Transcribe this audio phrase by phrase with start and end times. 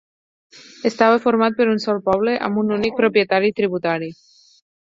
[0.89, 4.13] Estava format per un sol poble amb un únic propietari tributari.